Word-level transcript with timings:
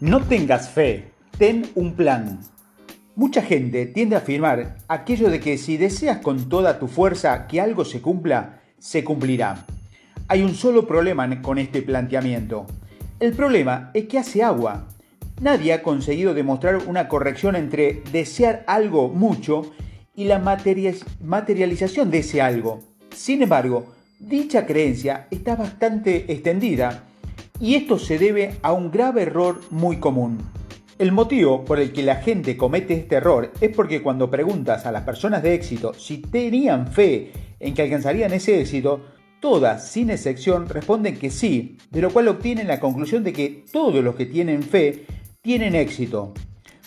No 0.00 0.22
tengas 0.22 0.70
fe, 0.70 1.10
ten 1.36 1.68
un 1.74 1.92
plan. 1.92 2.40
Mucha 3.16 3.42
gente 3.42 3.84
tiende 3.84 4.16
a 4.16 4.20
afirmar 4.20 4.78
aquello 4.88 5.28
de 5.28 5.40
que 5.40 5.58
si 5.58 5.76
deseas 5.76 6.20
con 6.20 6.48
toda 6.48 6.78
tu 6.78 6.88
fuerza 6.88 7.46
que 7.46 7.60
algo 7.60 7.84
se 7.84 8.00
cumpla, 8.00 8.62
se 8.78 9.04
cumplirá. 9.04 9.66
Hay 10.26 10.42
un 10.42 10.54
solo 10.54 10.86
problema 10.86 11.42
con 11.42 11.58
este 11.58 11.82
planteamiento. 11.82 12.66
El 13.18 13.34
problema 13.34 13.90
es 13.92 14.06
que 14.06 14.18
hace 14.18 14.42
agua. 14.42 14.88
Nadie 15.42 15.74
ha 15.74 15.82
conseguido 15.82 16.32
demostrar 16.32 16.78
una 16.86 17.06
corrección 17.06 17.54
entre 17.54 18.02
desear 18.10 18.64
algo 18.66 19.10
mucho 19.10 19.70
y 20.14 20.24
la 20.24 20.38
materialización 20.38 22.10
de 22.10 22.18
ese 22.20 22.40
algo. 22.40 22.80
Sin 23.14 23.42
embargo, 23.42 23.92
dicha 24.18 24.64
creencia 24.64 25.26
está 25.30 25.56
bastante 25.56 26.32
extendida 26.32 27.04
y 27.60 27.74
esto 27.74 27.98
se 27.98 28.18
debe 28.18 28.56
a 28.62 28.72
un 28.72 28.90
grave 28.90 29.22
error 29.22 29.60
muy 29.70 29.98
común. 29.98 30.38
El 30.98 31.12
motivo 31.12 31.64
por 31.64 31.78
el 31.78 31.92
que 31.92 32.02
la 32.02 32.16
gente 32.16 32.56
comete 32.56 32.94
este 32.94 33.16
error 33.16 33.52
es 33.60 33.74
porque 33.74 34.02
cuando 34.02 34.30
preguntas 34.30 34.86
a 34.86 34.92
las 34.92 35.02
personas 35.04 35.42
de 35.42 35.54
éxito 35.54 35.94
si 35.94 36.18
tenían 36.18 36.88
fe 36.88 37.32
en 37.58 37.74
que 37.74 37.82
alcanzarían 37.82 38.32
ese 38.32 38.60
éxito, 38.60 39.02
todas, 39.40 39.88
sin 39.88 40.10
excepción, 40.10 40.68
responden 40.68 41.18
que 41.18 41.30
sí, 41.30 41.78
de 41.90 42.02
lo 42.02 42.10
cual 42.10 42.28
obtienen 42.28 42.68
la 42.68 42.80
conclusión 42.80 43.24
de 43.24 43.32
que 43.32 43.64
todos 43.70 44.02
los 44.02 44.14
que 44.14 44.26
tienen 44.26 44.62
fe 44.62 45.06
tienen 45.42 45.74
éxito. 45.74 46.34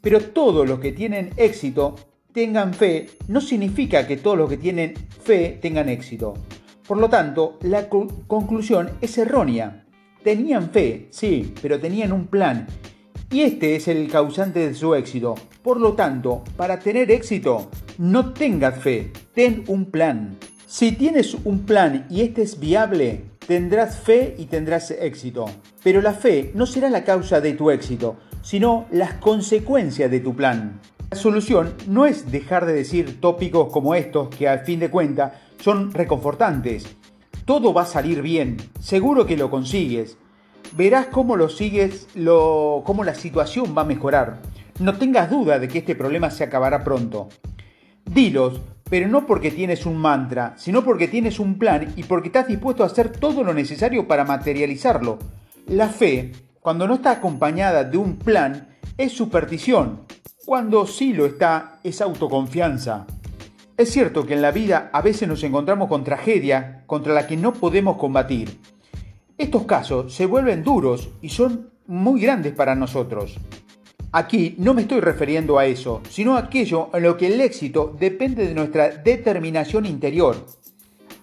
Pero 0.00 0.20
todos 0.20 0.68
los 0.68 0.78
que 0.78 0.92
tienen 0.92 1.30
éxito 1.36 1.96
tengan 2.32 2.74
fe 2.74 3.08
no 3.28 3.40
significa 3.40 4.06
que 4.06 4.16
todos 4.16 4.38
los 4.38 4.48
que 4.48 4.56
tienen 4.56 4.94
fe 4.94 5.58
tengan 5.60 5.88
éxito. 5.88 6.34
Por 6.86 6.98
lo 6.98 7.08
tanto, 7.08 7.58
la 7.62 7.88
conclusión 7.88 8.90
es 9.00 9.18
errónea. 9.18 9.85
Tenían 10.26 10.70
fe, 10.70 11.06
sí, 11.10 11.54
pero 11.62 11.78
tenían 11.78 12.10
un 12.10 12.26
plan. 12.26 12.66
Y 13.30 13.42
este 13.42 13.76
es 13.76 13.86
el 13.86 14.10
causante 14.10 14.66
de 14.66 14.74
su 14.74 14.96
éxito. 14.96 15.36
Por 15.62 15.80
lo 15.80 15.92
tanto, 15.92 16.42
para 16.56 16.80
tener 16.80 17.12
éxito, 17.12 17.70
no 17.98 18.32
tengas 18.32 18.76
fe, 18.76 19.12
ten 19.36 19.62
un 19.68 19.84
plan. 19.84 20.36
Si 20.66 20.90
tienes 20.90 21.36
un 21.44 21.60
plan 21.60 22.08
y 22.10 22.22
este 22.22 22.42
es 22.42 22.58
viable, 22.58 23.22
tendrás 23.46 24.00
fe 24.00 24.34
y 24.36 24.46
tendrás 24.46 24.90
éxito. 24.90 25.44
Pero 25.84 26.02
la 26.02 26.12
fe 26.12 26.50
no 26.54 26.66
será 26.66 26.90
la 26.90 27.04
causa 27.04 27.40
de 27.40 27.52
tu 27.52 27.70
éxito, 27.70 28.16
sino 28.42 28.86
las 28.90 29.12
consecuencias 29.14 30.10
de 30.10 30.18
tu 30.18 30.34
plan. 30.34 30.80
La 31.12 31.16
solución 31.16 31.74
no 31.86 32.04
es 32.04 32.32
dejar 32.32 32.66
de 32.66 32.72
decir 32.72 33.20
tópicos 33.20 33.72
como 33.72 33.94
estos 33.94 34.28
que 34.30 34.48
al 34.48 34.64
fin 34.64 34.80
de 34.80 34.90
cuentas 34.90 35.34
son 35.60 35.92
reconfortantes, 35.92 36.96
todo 37.46 37.72
va 37.72 37.82
a 37.82 37.86
salir 37.86 38.22
bien, 38.22 38.56
seguro 38.80 39.24
que 39.24 39.36
lo 39.36 39.50
consigues. 39.50 40.18
Verás 40.76 41.06
cómo 41.06 41.36
lo 41.36 41.48
sigues, 41.48 42.08
lo, 42.16 42.82
cómo 42.84 43.04
la 43.04 43.14
situación 43.14 43.72
va 43.76 43.82
a 43.82 43.86
mejorar. 43.86 44.42
No 44.80 44.98
tengas 44.98 45.30
duda 45.30 45.60
de 45.60 45.68
que 45.68 45.78
este 45.78 45.94
problema 45.94 46.30
se 46.30 46.42
acabará 46.42 46.82
pronto. 46.82 47.28
Dilos, 48.04 48.60
pero 48.90 49.06
no 49.06 49.26
porque 49.26 49.52
tienes 49.52 49.86
un 49.86 49.96
mantra, 49.96 50.54
sino 50.58 50.84
porque 50.84 51.06
tienes 51.06 51.38
un 51.38 51.56
plan 51.56 51.94
y 51.96 52.02
porque 52.02 52.28
estás 52.28 52.48
dispuesto 52.48 52.82
a 52.82 52.86
hacer 52.86 53.10
todo 53.10 53.44
lo 53.44 53.54
necesario 53.54 54.08
para 54.08 54.24
materializarlo. 54.24 55.20
La 55.68 55.88
fe, 55.88 56.32
cuando 56.60 56.88
no 56.88 56.94
está 56.94 57.12
acompañada 57.12 57.84
de 57.84 57.96
un 57.96 58.16
plan, 58.16 58.76
es 58.98 59.12
superstición. 59.12 60.00
Cuando 60.44 60.84
sí 60.84 61.12
lo 61.12 61.26
está, 61.26 61.78
es 61.84 62.00
autoconfianza. 62.00 63.06
Es 63.76 63.90
cierto 63.90 64.24
que 64.24 64.32
en 64.32 64.40
la 64.40 64.52
vida 64.52 64.88
a 64.90 65.02
veces 65.02 65.28
nos 65.28 65.42
encontramos 65.44 65.88
con 65.88 66.02
tragedia 66.02 66.84
contra 66.86 67.12
la 67.12 67.26
que 67.26 67.36
no 67.36 67.52
podemos 67.52 67.98
combatir. 67.98 68.58
Estos 69.36 69.66
casos 69.66 70.14
se 70.14 70.24
vuelven 70.24 70.64
duros 70.64 71.10
y 71.20 71.28
son 71.28 71.68
muy 71.86 72.22
grandes 72.22 72.54
para 72.54 72.74
nosotros. 72.74 73.36
Aquí 74.12 74.54
no 74.58 74.72
me 74.72 74.82
estoy 74.82 75.00
refiriendo 75.00 75.58
a 75.58 75.66
eso, 75.66 76.00
sino 76.08 76.36
a 76.36 76.40
aquello 76.40 76.88
en 76.94 77.02
lo 77.02 77.18
que 77.18 77.26
el 77.26 77.38
éxito 77.38 77.94
depende 78.00 78.46
de 78.46 78.54
nuestra 78.54 78.88
determinación 78.88 79.84
interior. 79.84 80.36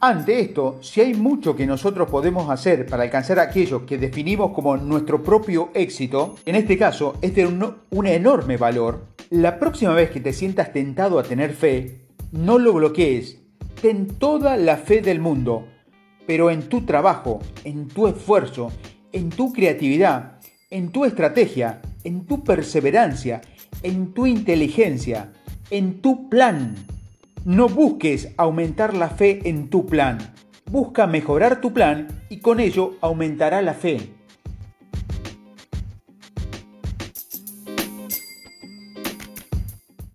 Ante 0.00 0.40
esto, 0.40 0.78
si 0.82 1.00
hay 1.00 1.14
mucho 1.14 1.56
que 1.56 1.64
nosotros 1.64 2.10
podemos 2.10 2.50
hacer 2.50 2.84
para 2.84 3.04
alcanzar 3.04 3.38
aquello 3.38 3.86
que 3.86 3.96
definimos 3.96 4.52
como 4.52 4.76
nuestro 4.76 5.22
propio 5.22 5.70
éxito, 5.72 6.34
en 6.44 6.56
este 6.56 6.76
caso 6.76 7.14
es 7.22 7.34
de 7.34 7.46
un, 7.46 7.76
un 7.88 8.06
enorme 8.06 8.58
valor, 8.58 9.06
la 9.30 9.58
próxima 9.58 9.94
vez 9.94 10.10
que 10.10 10.20
te 10.20 10.34
sientas 10.34 10.74
tentado 10.74 11.18
a 11.18 11.22
tener 11.22 11.54
fe, 11.54 12.01
no 12.32 12.58
lo 12.58 12.72
bloquees. 12.72 13.38
Ten 13.80 14.06
toda 14.06 14.56
la 14.56 14.76
fe 14.76 15.02
del 15.02 15.20
mundo, 15.20 15.68
pero 16.26 16.50
en 16.50 16.62
tu 16.68 16.82
trabajo, 16.82 17.40
en 17.64 17.88
tu 17.88 18.08
esfuerzo, 18.08 18.72
en 19.12 19.28
tu 19.28 19.52
creatividad, 19.52 20.40
en 20.70 20.90
tu 20.90 21.04
estrategia, 21.04 21.82
en 22.04 22.26
tu 22.26 22.42
perseverancia, 22.42 23.42
en 23.82 24.14
tu 24.14 24.26
inteligencia, 24.26 25.32
en 25.70 26.00
tu 26.00 26.28
plan. 26.28 26.74
No 27.44 27.68
busques 27.68 28.32
aumentar 28.36 28.94
la 28.94 29.10
fe 29.10 29.40
en 29.48 29.68
tu 29.68 29.84
plan. 29.84 30.18
Busca 30.70 31.06
mejorar 31.06 31.60
tu 31.60 31.72
plan 31.72 32.08
y 32.30 32.38
con 32.38 32.60
ello 32.60 32.96
aumentará 33.02 33.60
la 33.62 33.74
fe. 33.74 34.14